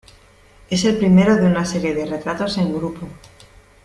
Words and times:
Es 0.71 0.83
el 0.85 0.97
primero 0.97 1.35
de 1.35 1.45
una 1.45 1.63
serie 1.63 1.93
de 1.93 2.07
retratos 2.07 2.57
en 2.57 2.73
grupo. 2.75 3.07